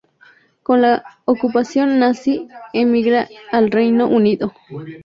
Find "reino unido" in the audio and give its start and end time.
3.69-4.51